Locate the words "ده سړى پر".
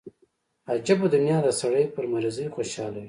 1.45-2.03